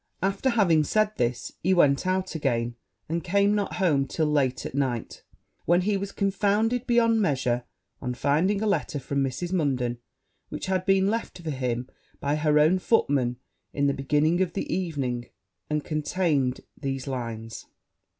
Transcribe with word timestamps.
After 0.23 0.49
having 0.49 0.83
said 0.83 1.15
this, 1.17 1.51
he 1.61 1.75
went 1.75 2.07
out 2.07 2.33
again, 2.33 2.75
and 3.07 3.23
came 3.23 3.53
not 3.53 3.75
home 3.75 4.07
till 4.07 4.25
late 4.25 4.65
at 4.65 4.73
night; 4.73 5.21
when 5.65 5.81
he 5.81 5.95
was 5.95 6.11
confounded 6.11 6.87
beyond 6.87 7.21
measure 7.21 7.65
on 8.01 8.15
finding 8.15 8.63
a 8.63 8.65
letter 8.65 8.97
from 8.99 9.23
Mrs. 9.23 9.53
Munden, 9.53 9.99
which 10.49 10.65
had 10.65 10.87
been 10.87 11.05
left 11.05 11.39
for 11.43 11.51
him 11.51 11.87
by 12.19 12.33
her 12.33 12.57
own 12.57 12.79
footman 12.79 13.37
in 13.73 13.85
the 13.85 13.93
beginning 13.93 14.41
of 14.41 14.53
the 14.53 14.73
evening; 14.73 15.27
and 15.69 15.83
contained 15.83 16.61
these 16.75 17.05
lines. 17.05 17.67